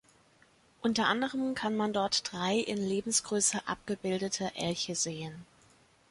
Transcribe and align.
Unter 0.81 1.05
anderem 1.05 1.53
kann 1.53 1.75
man 1.77 1.93
dort 1.93 2.31
drei 2.31 2.57
in 2.57 2.77
Lebensgröße 2.79 3.67
abgebildete 3.67 4.49
Elche 4.55 4.95
sehen. 4.95 5.45